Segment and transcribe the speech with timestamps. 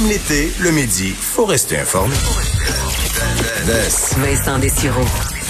[0.00, 2.14] Même l'été, le midi, faut rester informé.
[3.64, 4.16] Vincent.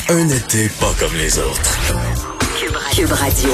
[0.08, 1.78] Un été pas comme les autres.
[2.58, 3.50] Cube Radio.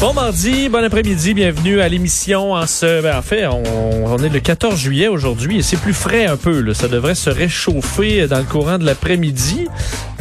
[0.00, 3.00] Bon mardi, bon après-midi, bienvenue à l'émission en ce...
[3.00, 3.62] Ben, en fait, on,
[4.06, 6.58] on est le 14 juillet aujourd'hui et c'est plus frais un peu.
[6.62, 6.74] Là.
[6.74, 9.68] Ça devrait se réchauffer dans le courant de l'après-midi,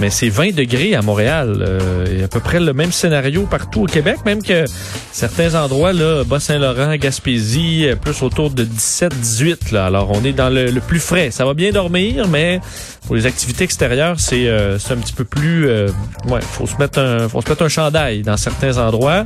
[0.02, 1.64] mais c'est 20 degrés à Montréal.
[1.66, 4.66] Euh, et à peu près le même scénario partout au Québec, même que
[5.12, 9.72] certains endroits, là, Bas-Saint-Laurent, Gaspésie, euh, plus autour de 17-18.
[9.74, 9.86] Là.
[9.86, 11.30] Alors, on est dans le, le, plus frais.
[11.30, 12.60] Ça va bien dormir, mais
[13.06, 15.70] pour les activités extérieures, c'est euh, un petit peu plus...
[15.70, 15.90] Euh,
[16.28, 19.26] ouais, faut se mettre un, faut se mettre un chandail dans certains endroits.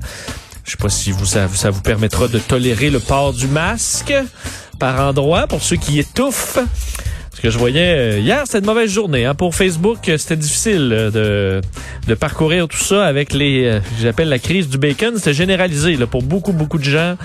[0.65, 4.13] Je sais pas si vous, ça, ça vous permettra de tolérer le port du masque
[4.77, 6.59] par endroit pour ceux qui étouffent.
[7.35, 9.25] Parce que je voyais euh, hier, c'était une mauvaise journée.
[9.25, 9.35] Hein.
[9.35, 11.59] Pour Facebook, c'était difficile de,
[12.07, 15.17] de parcourir tout ça avec les, j'appelle la crise du bacon.
[15.17, 17.17] C'était généralisé là, pour beaucoup, beaucoup de gens.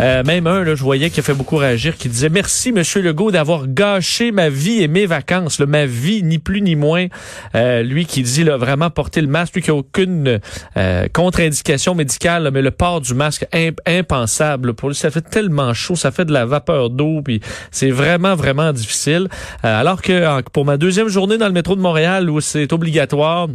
[0.00, 3.02] Euh, même un, là, je voyais qui a fait beaucoup réagir, qui disait merci Monsieur
[3.02, 7.06] Legault d'avoir gâché ma vie et mes vacances, ma vie ni plus ni moins.
[7.54, 10.40] Euh, lui qui dit là, vraiment porter le masque, lui qui a aucune
[10.76, 14.74] euh, contre-indication médicale, mais le port du masque imp impensable.
[14.74, 17.40] Pour lui, ça fait tellement chaud, ça fait de la vapeur d'eau, puis
[17.70, 19.28] c'est vraiment vraiment difficile.
[19.62, 23.48] alors que pour ma deuxième journée dans le métro de Montréal où c'est obligatoire.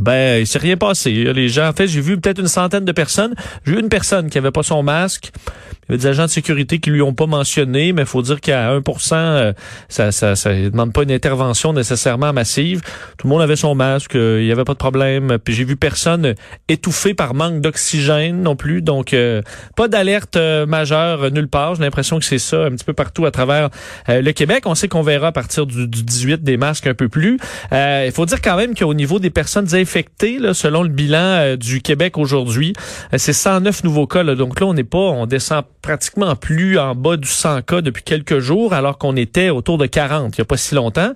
[0.00, 1.10] Ben, il s'est rien passé.
[1.10, 3.34] Les gens, en fait, j'ai vu peut-être une centaine de personnes.
[3.66, 5.30] J'ai vu une personne qui avait pas son masque.
[5.34, 8.40] Il y avait des agents de sécurité qui lui ont pas mentionné, mais faut dire
[8.40, 9.52] qu'à 1% euh,
[9.88, 12.82] ça, ça, ça demande pas une intervention nécessairement massive.
[13.18, 15.38] Tout le monde avait son masque, euh, il y avait pas de problème.
[15.42, 16.34] Puis j'ai vu personne
[16.68, 18.80] étouffé par manque d'oxygène non plus.
[18.80, 19.42] Donc, euh,
[19.76, 21.74] pas d'alerte majeure nulle part.
[21.74, 23.68] J'ai l'impression que c'est ça un petit peu partout à travers
[24.08, 24.64] le Québec.
[24.66, 27.38] On sait qu'on verra à partir du, du, 18 des masques un peu plus.
[27.72, 32.72] Il faut dire quand même qu'au niveau des personnes selon le bilan du Québec aujourd'hui,
[33.16, 34.24] c'est 109 nouveaux cas.
[34.24, 38.02] Donc là, on n'est pas, on descend pratiquement plus en bas du 100 cas depuis
[38.02, 41.12] quelques jours, alors qu'on était autour de 40 il n'y a pas si longtemps.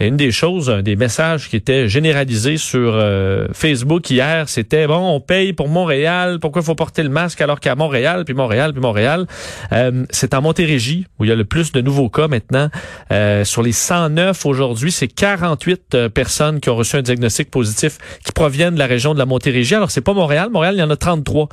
[0.00, 4.86] Et une des choses, un des messages qui était généralisé sur euh, Facebook hier, c'était
[4.86, 8.72] bon, on paye pour Montréal, pourquoi faut porter le masque alors qu'à Montréal, puis Montréal,
[8.72, 9.26] puis Montréal?
[9.72, 12.68] Euh, c'est en Montérégie où il y a le plus de nouveaux cas maintenant.
[13.12, 18.32] Euh, sur les 109 aujourd'hui, c'est 48 personnes qui ont reçu un diagnostic positif qui
[18.32, 19.74] proviennent de la région de la Montérégie.
[19.74, 21.48] Alors c'est pas Montréal, Montréal, il y en a 33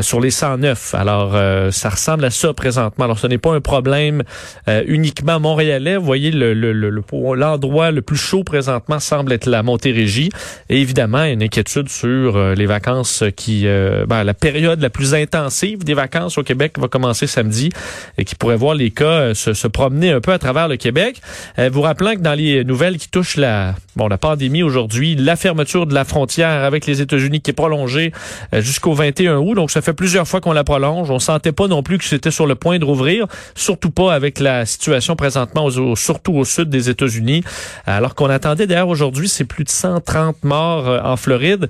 [0.00, 0.94] sur les 109.
[0.94, 1.36] Alors
[1.72, 3.04] ça ressemble à ça présentement.
[3.04, 4.22] Alors, ce n'est pas un problème
[4.68, 5.96] euh, uniquement montréalais.
[5.96, 10.30] Vous voyez, l'endroit le, le, le, plus chaud présentement semble être la Montérégie.
[10.68, 13.66] Et évidemment, une inquiétude sur euh, les vacances qui...
[13.66, 17.70] Euh, ben, la période la plus intensive des vacances au Québec va commencer samedi
[18.16, 21.20] et qui pourrait voir les cas se, se, promener un peu à travers le Québec.
[21.70, 25.86] vous rappelant que dans les nouvelles qui touchent la, bon, la pandémie aujourd'hui, la fermeture
[25.88, 28.12] de la frontière avec les États-Unis qui est prolongée
[28.52, 29.54] jusqu'au 21 août.
[29.54, 31.10] Donc, ça fait plusieurs fois qu'on la prolonge.
[31.10, 34.38] On sentait pas non plus que c'était sur le point de rouvrir, surtout pas avec
[34.38, 37.42] la situation présentement, surtout au sud des États-Unis.
[37.86, 41.68] Alors qu'on attendait d'ailleurs aujourd'hui, c'est plus de 130 morts euh, en Floride.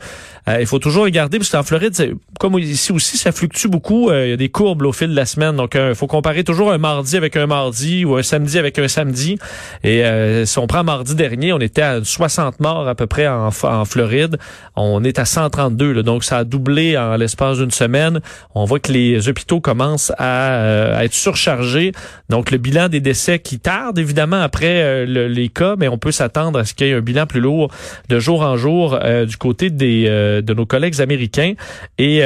[0.49, 1.95] Euh, il faut toujours regarder, parce qu'en Floride,
[2.39, 4.11] comme ici aussi, ça fluctue beaucoup.
[4.11, 5.57] Euh, il y a des courbes au fil de la semaine.
[5.57, 8.89] Donc, il faut comparer toujours un mardi avec un mardi ou un samedi avec un
[8.89, 9.39] samedi.
[9.85, 10.03] Et
[10.45, 13.51] si on prend mardi dernier, on était à 60 morts à peu près en,
[13.85, 14.39] Floride.
[14.77, 15.93] On est à 132.
[15.93, 18.21] Là, donc, ça a doublé en l'espace d'une semaine.
[18.55, 21.93] On voit que les hôpitaux commencent euh, à, être surchargé.
[22.29, 26.13] Donc, le bilan des décès qui tarde, évidemment, après euh, les cas, mais on peut
[26.13, 27.71] s'attendre à ce qu'il y ait un bilan plus lourd
[28.09, 31.55] de jour en jour euh, du côté des de nos collègues américains.
[31.99, 32.23] Et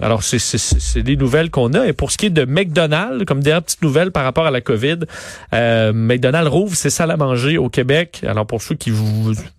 [0.00, 1.86] alors, c'est des nouvelles qu'on a.
[1.86, 4.60] Et pour ce qui est de McDonald's, comme dernière petite nouvelle par rapport à la
[4.60, 5.00] COVID,
[5.52, 8.22] McDonald's rouvre ses salles à manger au Québec.
[8.26, 8.92] Alors, pour ceux qui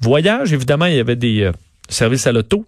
[0.01, 1.49] voyagent, évidemment, il y avait des
[1.89, 2.65] services à l'auto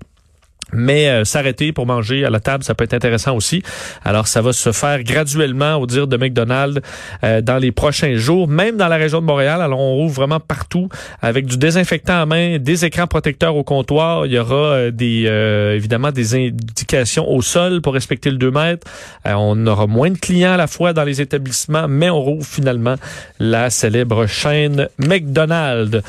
[0.74, 3.64] mais euh, s'arrêter pour manger à la table, ça peut être intéressant aussi.
[4.04, 6.82] Alors, ça va se faire graduellement, au dire de McDonald's,
[7.24, 9.62] euh, dans les prochains jours, même dans la région de Montréal.
[9.62, 10.90] Alors, on rouvre vraiment partout
[11.22, 14.26] avec du désinfectant à main, des écrans protecteurs au comptoir.
[14.26, 18.88] Il y aura euh, évidemment des indications au sol pour respecter le 2 mètres.
[19.26, 22.96] on aura moins de clients à la fois dans les établissements, mais on rouvre finalement
[23.40, 26.02] la célèbre chaîne McDonald's.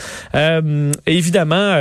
[1.07, 1.77] évidemment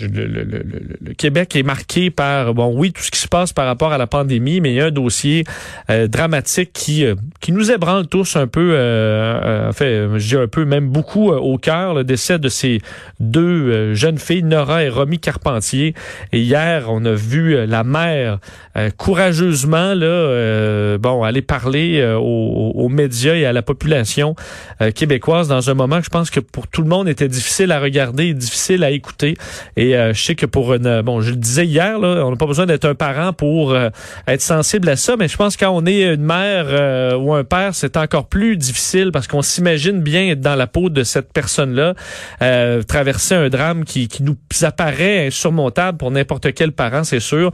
[0.00, 0.62] le, le, le,
[1.00, 3.98] le, Québec est marqué par, bon, oui, tout ce qui se passe par rapport à
[3.98, 5.44] la pandémie, mais il y a un dossier
[5.90, 10.46] euh, dramatique qui euh, qui nous ébranle tous un peu, euh, fait, je dis un
[10.46, 12.80] peu, même beaucoup au cœur, le décès de ces
[13.18, 15.94] deux jeunes filles, Nora et Romy Carpentier.
[16.32, 18.38] Et hier, on a vu la mère
[18.96, 24.34] courageusement, là, bon, aller parler aux, aux, médias et à la population
[24.94, 27.80] québécoise dans un moment que je pense que pour tout le monde était difficile à
[27.80, 29.36] regarder et difficile à écouter.
[29.80, 32.44] Et euh, je sais que pour une, bon, je le disais hier, on n'a pas
[32.44, 33.88] besoin d'être un parent pour euh,
[34.28, 37.32] être sensible à ça, mais je pense que quand on est une mère euh, ou
[37.32, 41.02] un père, c'est encore plus difficile parce qu'on s'imagine bien être dans la peau de
[41.02, 41.94] cette personne-là,
[42.88, 47.50] traverser un drame qui, qui nous apparaît insurmontable pour n'importe quel parent, c'est sûr.